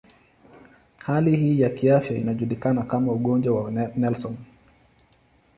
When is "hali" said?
0.97-1.35